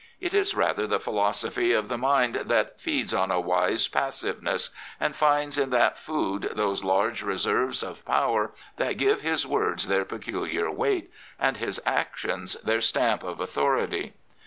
[0.19, 5.15] It is rather the philosophy of the mind that" feeds on a, wise passiveness,'* and
[5.15, 10.71] finds in that food those large reserves of power that give his words their peculiar
[10.71, 14.13] weight and his actions their stamp of authority.